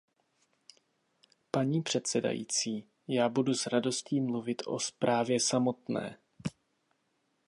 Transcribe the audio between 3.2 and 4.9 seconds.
budu s radostí mluvit o